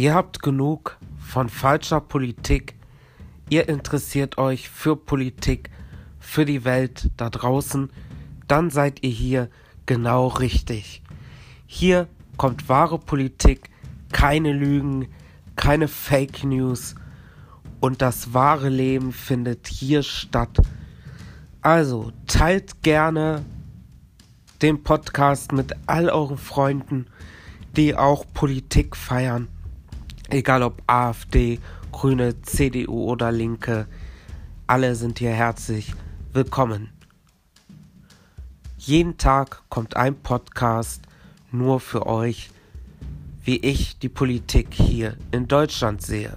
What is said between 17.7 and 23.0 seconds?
und das wahre Leben findet hier statt. Also teilt